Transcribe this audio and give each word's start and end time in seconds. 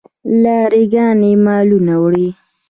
لاری 0.43 0.83
ګانې 0.93 1.31
مالونه 1.45 1.93
وړي. 2.01 2.27